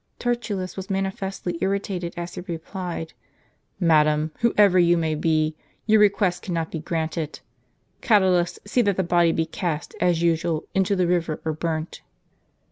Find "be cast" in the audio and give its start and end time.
9.31-9.93